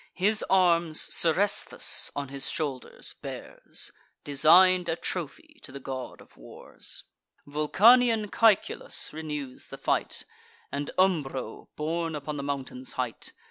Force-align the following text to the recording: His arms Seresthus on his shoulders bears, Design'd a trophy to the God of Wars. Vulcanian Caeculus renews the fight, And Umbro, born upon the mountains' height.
His 0.15 0.43
arms 0.49 0.99
Seresthus 1.11 2.09
on 2.15 2.29
his 2.29 2.49
shoulders 2.49 3.13
bears, 3.13 3.91
Design'd 4.23 4.89
a 4.89 4.95
trophy 4.95 5.59
to 5.61 5.71
the 5.71 5.79
God 5.79 6.21
of 6.21 6.35
Wars. 6.37 7.03
Vulcanian 7.45 8.29
Caeculus 8.29 9.13
renews 9.13 9.67
the 9.67 9.77
fight, 9.77 10.25
And 10.71 10.89
Umbro, 10.97 11.67
born 11.75 12.15
upon 12.15 12.37
the 12.37 12.41
mountains' 12.41 12.93
height. 12.93 13.33